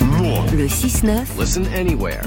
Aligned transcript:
Le 0.00 0.66
6-9 0.66 1.24
Listen 1.38 1.66
anywhere. 1.74 2.20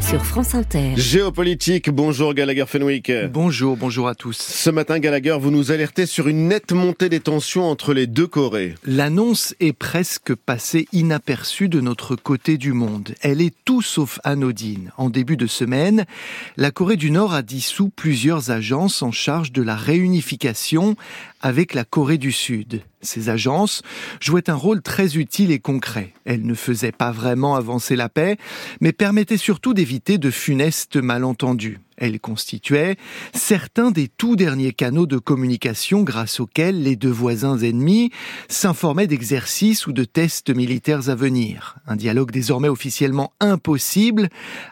sur 0.00 0.24
France 0.24 0.54
Inter. 0.54 0.94
Géopolitique, 0.96 1.90
bonjour 1.90 2.34
Gallagher 2.34 2.64
Fenwick. 2.66 3.10
Bonjour, 3.32 3.76
bonjour 3.76 4.08
à 4.08 4.14
tous. 4.14 4.36
Ce 4.36 4.70
matin, 4.70 4.98
Gallagher, 4.98 5.36
vous 5.40 5.50
nous 5.50 5.70
alertez 5.70 6.06
sur 6.06 6.28
une 6.28 6.48
nette 6.48 6.72
montée 6.72 7.08
des 7.08 7.20
tensions 7.20 7.70
entre 7.70 7.92
les 7.94 8.06
deux 8.06 8.26
Corées. 8.26 8.74
L'annonce 8.84 9.54
est 9.60 9.72
presque 9.72 10.34
passée 10.34 10.86
inaperçue 10.92 11.68
de 11.68 11.80
notre 11.80 12.16
côté 12.16 12.56
du 12.56 12.72
monde. 12.72 13.14
Elle 13.20 13.40
est 13.40 13.54
tout 13.64 13.82
sauf 13.82 14.20
anodine. 14.24 14.92
En 14.96 15.10
début 15.10 15.36
de 15.36 15.46
semaine, 15.46 16.04
la 16.56 16.70
Corée 16.70 16.96
du 16.96 17.10
Nord 17.10 17.34
a 17.34 17.42
dissous 17.42 17.90
plusieurs 17.94 18.50
agences 18.50 19.02
en 19.02 19.12
charge 19.12 19.52
de 19.52 19.62
la 19.62 19.76
réunification 19.76 20.96
avec 21.40 21.74
la 21.74 21.84
Corée 21.84 22.18
du 22.18 22.32
Sud. 22.32 22.82
Ces 23.00 23.28
agences 23.28 23.82
jouaient 24.20 24.50
un 24.50 24.54
rôle 24.54 24.82
très 24.82 25.16
utile 25.16 25.50
et 25.50 25.60
concret. 25.60 26.12
Elles 26.24 26.44
ne 26.44 26.54
faisaient 26.54 26.92
pas 26.92 27.12
vraiment 27.12 27.54
avancer 27.54 27.96
la 27.96 28.08
paix, 28.08 28.36
mais 28.80 28.92
permettaient 28.92 29.36
surtout 29.36 29.74
d'éviter 29.74 30.18
de 30.18 30.30
funestes 30.30 30.96
malentendus. 30.96 31.78
Elles 31.98 32.20
constituaient 32.20 32.96
certains 33.34 33.90
des 33.90 34.08
tout 34.08 34.36
derniers 34.36 34.72
canaux 34.72 35.06
de 35.06 35.18
communication 35.18 36.02
grâce 36.02 36.40
auxquels 36.40 36.82
les 36.82 36.96
deux 36.96 37.10
voisins 37.10 37.58
ennemis 37.58 38.10
s'informaient 38.48 39.06
d'exercices 39.06 39.86
ou 39.86 39.92
de 39.92 40.04
tests 40.04 40.54
militaires 40.54 41.10
à 41.10 41.14
venir. 41.14 41.76
Un 41.86 41.96
dialogue 41.96 42.30
désormais 42.30 42.68
officiellement 42.68 43.32
impossible 43.40 44.28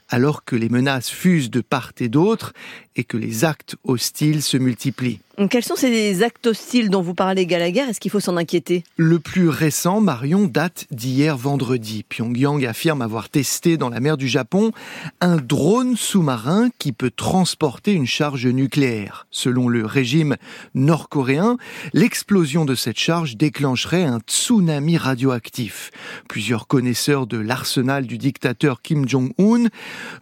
alors 0.09 0.45
que 0.45 0.57
les 0.57 0.69
menaces 0.69 1.11
fusent 1.11 1.51
de 1.51 1.61
part 1.61 1.93
et 1.99 2.09
d'autre 2.09 2.53
et 2.95 3.05
que 3.05 3.17
les 3.17 3.45
actes 3.45 3.77
hostiles 3.85 4.43
se 4.43 4.57
multiplient. 4.57 5.21
Quels 5.51 5.65
sont 5.65 5.77
ces 5.77 6.23
actes 6.23 6.47
hostiles 6.47 6.89
dont 6.89 7.03
vous 7.03 7.13
parlez, 7.13 7.45
Gallagher? 7.45 7.81
Est-ce 7.81 8.01
qu'il 8.01 8.11
faut 8.11 8.21
s'en 8.21 8.39
inquiéter? 8.39 8.85
Le 8.97 9.19
plus 9.19 9.51
récent, 9.51 10.01
Marion, 10.01 10.47
date 10.47 10.87
d'hier 10.91 11.37
vendredi. 11.37 12.05
Pyongyang 12.09 12.65
affirme 12.65 13.03
avoir 13.03 13.29
testé 13.29 13.77
dans 13.77 13.91
la 13.91 14.01
mer 14.01 14.17
du 14.17 14.29
Japon 14.29 14.73
un 15.21 15.37
drone 15.37 15.95
sous-marin 15.95 16.71
qui 16.79 16.93
peut 16.93 17.11
transporter 17.17 17.93
une 17.93 18.07
charge 18.07 18.47
nucléaire. 18.47 19.27
Selon 19.31 19.69
le 19.69 19.85
régime 19.85 20.37
nord-coréen, 20.75 21.57
l'explosion 21.93 22.65
de 22.65 22.75
cette 22.75 22.99
charge 22.99 23.37
déclencherait 23.37 24.05
un 24.05 24.21
tsunami 24.21 24.97
radioactif. 24.97 25.91
Plusieurs 26.29 26.67
connaisseurs 26.67 27.27
de 27.27 27.39
l'arsenal 27.39 28.07
du 28.07 28.19
dictateur 28.19 28.83
Kim 28.83 29.09
Jong-un 29.09 29.69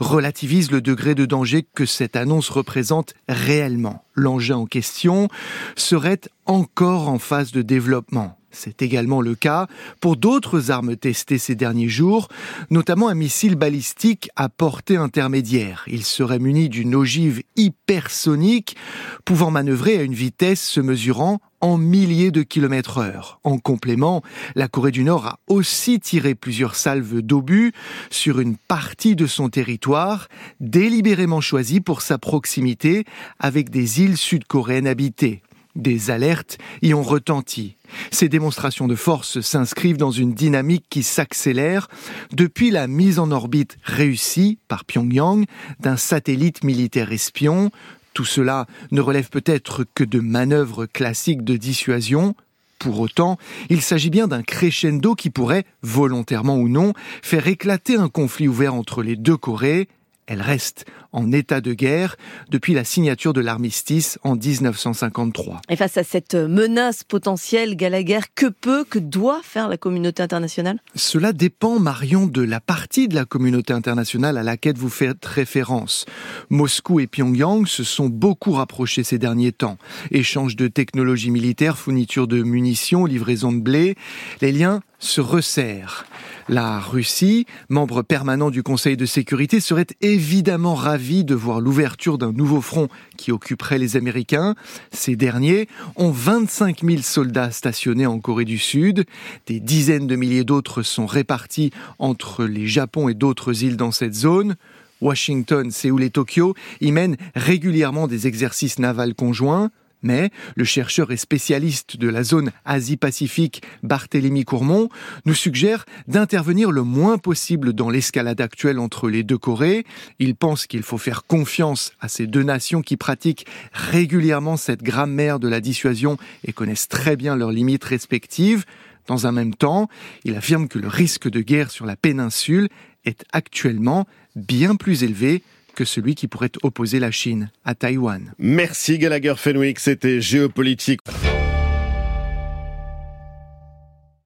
relativisent 0.01 0.71
le 0.71 0.81
degré 0.81 1.15
de 1.15 1.27
danger 1.27 1.67
que 1.75 1.87
cette 1.87 2.17
annonce 2.17 2.49
représente 2.49 3.15
réellement. 3.29 4.05
L'engin 4.15 4.57
en 4.57 4.67
question 4.67 5.29
serait 5.77 6.21
encore 6.47 7.09
en 7.09 7.19
phase 7.19 7.53
de 7.53 7.63
développement. 7.63 8.39
C'est 8.55 8.83
également 8.83 9.21
le 9.21 9.35
cas 9.35 9.67
pour 10.01 10.17
d'autres 10.17 10.71
armes 10.71 10.97
testées 10.97 11.39
ces 11.39 11.55
derniers 11.55 11.89
jours, 11.89 12.29
notamment 12.71 13.09
un 13.09 13.15
missile 13.15 13.57
balistique 13.57 14.31
à 14.37 14.49
portée 14.49 14.97
intermédiaire. 14.97 15.85
Il 15.87 16.05
serait 16.05 16.39
muni 16.39 16.69
d'une 16.69 16.95
ogive 16.95 17.43
hypersonique 17.57 18.77
pouvant 19.25 19.51
manœuvrer 19.51 19.99
à 19.99 20.03
une 20.03 20.15
vitesse 20.15 20.63
se 20.63 20.81
mesurant 20.81 21.41
en 21.61 21.79
milliers 21.79 22.31
de 22.31 22.43
kilomètres 22.43 22.99
heure. 22.99 23.41
En 23.43 23.59
complément, 23.59 24.23
la 24.55 24.69
Corée 24.69 24.91
du 24.91 25.03
Nord 25.03 25.27
a 25.27 25.39
aussi 25.49 25.99
tiré 25.99 26.35
plusieurs 26.35 26.75
salves 26.75 27.23
d'obus 27.23 27.73
sur 28.11 28.39
une 28.39 28.57
partie 28.57 29.17
de 29.17 29.27
son 29.27 29.49
territoire, 29.49 30.29
délibérément 30.61 31.41
choisie 31.41 31.81
pour 31.81 32.03
sa 32.03 32.19
proximité 32.19 33.05
avec 33.39 33.71
des 33.71 34.03
îles 34.03 34.19
sud-coréennes 34.19 34.87
habitées. 34.87 35.43
Des 35.75 36.11
alertes 36.11 36.59
y 36.83 36.95
ont 36.95 37.03
retenti. 37.03 37.77
Ces 38.13 38.29
démonstrations 38.29 38.87
de 38.87 38.95
force 38.95 39.41
s'inscrivent 39.41 39.97
dans 39.97 40.13
une 40.13 40.33
dynamique 40.33 40.87
qui 40.89 41.03
s'accélère 41.03 41.89
depuis 42.33 42.71
la 42.71 42.87
mise 42.87 43.19
en 43.19 43.31
orbite 43.33 43.77
réussie 43.83 44.59
par 44.69 44.85
Pyongyang 44.85 45.45
d'un 45.81 45.97
satellite 45.97 46.63
militaire 46.63 47.11
espion. 47.11 47.71
Tout 48.13 48.25
cela 48.25 48.67
ne 48.93 49.01
relève 49.01 49.31
peut-être 49.31 49.85
que 49.95 50.05
de 50.05 50.21
manœuvres 50.21 50.87
classiques 50.87 51.43
de 51.43 51.57
dissuasion. 51.57 52.37
Pour 52.79 53.01
autant, 53.01 53.39
il 53.71 53.83
s'agit 53.83 54.11
bien 54.11 54.29
d'un 54.29 54.43
crescendo 54.43 55.15
qui 55.15 55.31
pourrait, 55.31 55.65
volontairement 55.83 56.57
ou 56.57 56.69
non, 56.69 56.93
faire 57.23 57.49
éclater 57.49 57.97
un 57.97 58.09
conflit 58.09 58.47
ouvert 58.47 58.75
entre 58.75 59.03
les 59.03 59.17
deux 59.17 59.37
Corées. 59.37 59.89
Elle 60.27 60.43
reste 60.43 60.87
en 61.15 61.33
état 61.33 61.63
de 61.63 61.73
guerre 61.73 62.17
depuis 62.51 62.75
la 62.75 62.85
signature 62.85 63.33
de 63.33 63.41
l'armistice 63.41 64.19
en 64.23 64.35
1953. 64.35 65.63
Et 65.71 65.77
face 65.77 65.97
à 65.97 66.05
cette 66.05 66.35
menace 66.35 67.05
potentielle, 67.05 67.77
Gallagher, 67.77 68.21
que 68.35 68.47
peut, 68.47 68.85
que 68.85 68.99
doit 68.99 69.41
faire 69.43 69.69
la 69.69 69.79
communauté 69.79 70.23
internationale? 70.23 70.81
Cela 70.95 71.33
dépend, 71.33 71.79
Marion, 71.79 72.27
de 72.27 72.43
la 72.43 72.61
partie 72.61 73.09
de 73.09 73.15
la 73.15 73.25
communauté 73.25 73.73
internationale 73.73 74.37
à 74.37 74.43
laquelle 74.43 74.77
vous 74.77 74.91
faites 74.91 75.25
référence. 75.25 76.05
Moscou 76.51 77.01
et 77.01 77.07
Pyongyang 77.07 77.67
se 77.67 77.85
sont 77.85 78.09
beaucoup 78.09 78.53
rapprochés 78.53 79.05
ces 79.05 79.19
derniers 79.19 79.53
temps. 79.53 79.79
Échange 80.11 80.57
de 80.57 80.69
technologies 80.69 81.31
militaires, 81.31 81.79
fourniture 81.79 82.27
de 82.27 82.43
munitions, 82.43 83.07
livraison 83.07 83.53
de 83.53 83.61
blé, 83.61 83.95
les 84.41 84.53
liens 84.53 84.81
se 84.99 85.21
resserrent. 85.21 86.07
La 86.49 86.79
Russie, 86.79 87.47
membre 87.69 88.03
permanent 88.03 88.51
du 88.51 88.63
Conseil 88.63 88.97
de 88.97 89.07
sécurité, 89.07 89.61
serait 89.61 89.87
évidemment 90.01 90.75
ravie 90.75 91.04
de 91.05 91.35
voir 91.35 91.61
l'ouverture 91.61 92.17
d'un 92.17 92.33
nouveau 92.33 92.63
front 92.63 92.89
qui 93.19 93.31
occuperait 93.31 93.79
les 93.79 93.97
Américains. 93.97 94.55
Ces 94.91 95.17
derniers 95.17 95.69
ont 95.97 96.11
25 96.11 96.83
000 96.83 97.03
soldats 97.03 97.51
stationnés 97.51 98.07
en 98.07 98.19
Corée 98.21 98.47
du 98.47 98.59
Sud. 98.59 99.05
Des 99.47 99.61
dizaines 99.61 100.07
de 100.07 100.17
milliers 100.17 100.45
d'autres 100.45 100.83
sont 100.83 101.05
répartis 101.05 101.73
entre 101.99 102.45
les 102.45 102.67
Japon 102.67 103.09
et 103.11 103.15
d'autres 103.15 103.65
îles 103.65 103.77
dans 103.77 103.91
cette 103.91 104.15
zone. 104.15 104.57
Washington, 105.03 105.71
Séoul 105.71 106.03
et 106.03 106.11
Tokyo 106.11 106.55
y 106.81 106.91
mènent 106.91 107.17
régulièrement 107.35 108.09
des 108.09 108.27
exercices 108.27 108.79
navals 108.79 109.15
conjoints. 109.15 109.71
Mais 110.05 110.31
le 110.55 110.65
chercheur 110.65 111.11
et 111.11 111.17
spécialiste 111.17 111.97
de 111.97 112.09
la 112.09 112.23
zone 112.23 112.53
Asie-Pacifique, 112.67 113.63
Barthélemy 113.83 114.45
Courmont, 114.45 114.91
nous 115.25 115.35
suggère 115.35 115.87
d'intervenir 116.07 116.71
le 116.71 116.83
moins 116.83 117.17
possible 117.19 117.73
dans 117.73 117.89
l'escalade 117.89 118.41
actuelle 118.43 118.79
entre 118.79 119.09
les 119.09 119.23
deux 119.23 119.39
Corées. 119.39 119.85
Il 120.19 120.37
pense 120.37 120.67
qu'il 120.67 120.83
faut 120.83 120.99
faire 120.99 121.25
confiance 121.25 121.93
à 122.01 122.09
ces 122.09 122.27
deux 122.27 122.43
nations 122.43 122.83
qui 122.83 122.99
pratiquent 122.99 123.47
régulièrement 123.73 124.59
cette 124.59 124.83
grammaire 124.83 125.41
de 125.41 125.49
la 125.49 125.61
dissuasion 125.61 126.19
et 126.45 126.53
connaissent 126.53 126.89
très 126.89 127.17
bien 127.17 127.35
leurs 127.35 127.51
limites 127.51 127.85
respectives. 127.85 128.67
Dans 129.07 129.27
un 129.27 129.33
même 129.33 129.55
temps, 129.55 129.89
il 130.25 130.37
affirme 130.37 130.69
que 130.69 130.79
le 130.79 130.89
risque 130.89 131.31
de 131.31 131.41
guerre 131.41 131.71
sur 131.71 131.87
la 131.87 131.97
péninsule 131.97 132.69
est 133.07 133.25
actuellement 133.33 134.07
bien 134.37 134.77
plus 134.77 135.03
élevé 135.03 135.43
que 135.75 135.85
celui 135.85 136.15
qui 136.15 136.29
pourrait 136.29 136.53
opposer 136.63 137.01
la 137.01 137.11
Chine 137.11 137.51
à 137.65 137.75
Taïwan. 137.75 138.33
Merci 138.39 138.99
Gallagher 138.99 139.35
Fenwick, 139.37 139.79
c'était 139.81 140.21
Géopolitique. 140.21 141.01